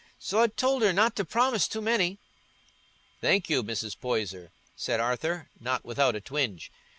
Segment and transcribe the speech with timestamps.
[0.17, 2.17] So I told her not to promise too many."
[3.21, 3.95] "Thank you, Mrs.
[3.95, 6.71] Poyser," said Arthur, not without a twinge.